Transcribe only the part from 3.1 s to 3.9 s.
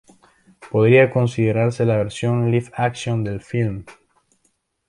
del filme.